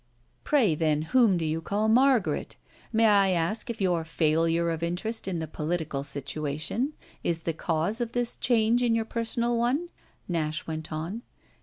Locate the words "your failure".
3.79-4.71